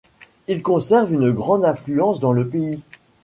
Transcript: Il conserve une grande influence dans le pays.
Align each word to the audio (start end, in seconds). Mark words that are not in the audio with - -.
Il 0.47 0.63
conserve 0.63 1.13
une 1.13 1.31
grande 1.31 1.63
influence 1.63 2.19
dans 2.19 2.33
le 2.33 2.47
pays. 2.47 2.81